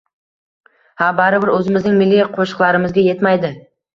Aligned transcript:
Ha 1.01 1.09
baribir 1.19 1.51
o’zimizning 1.57 2.01
milliy 2.01 2.23
qo’shiqlarimizga 2.39 3.07
yetmaydi. 3.09 3.55